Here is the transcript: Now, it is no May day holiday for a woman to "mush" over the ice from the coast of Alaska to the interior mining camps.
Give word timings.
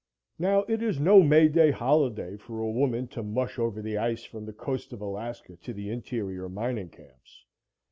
Now, 0.39 0.61
it 0.61 0.81
is 0.81 0.99
no 0.99 1.21
May 1.21 1.47
day 1.47 1.69
holiday 1.69 2.35
for 2.35 2.59
a 2.59 2.71
woman 2.71 3.07
to 3.09 3.21
"mush" 3.21 3.59
over 3.59 3.83
the 3.83 3.99
ice 3.99 4.23
from 4.23 4.47
the 4.47 4.51
coast 4.51 4.91
of 4.93 4.99
Alaska 5.01 5.57
to 5.57 5.73
the 5.73 5.91
interior 5.91 6.49
mining 6.49 6.89
camps. 6.89 7.45